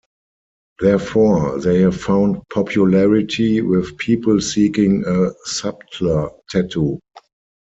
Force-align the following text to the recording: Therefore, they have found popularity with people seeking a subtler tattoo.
Therefore, 0.79 1.59
they 1.59 1.81
have 1.81 1.95
found 2.01 2.41
popularity 2.51 3.61
with 3.61 3.99
people 3.99 4.41
seeking 4.41 5.03
a 5.05 5.29
subtler 5.45 6.31
tattoo. 6.49 6.99